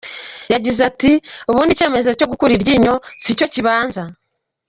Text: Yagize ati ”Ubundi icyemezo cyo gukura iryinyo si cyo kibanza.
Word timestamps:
Yagize 0.53 0.81
ati 0.89 1.11
”Ubundi 1.49 1.71
icyemezo 1.73 2.09
cyo 2.19 2.27
gukura 2.31 2.51
iryinyo 2.57 2.93
si 3.23 3.31
cyo 3.39 3.47
kibanza. 3.53 4.03